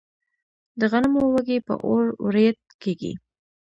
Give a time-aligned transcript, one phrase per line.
[0.79, 3.13] د غنمو وږي په اور وریت کیږي.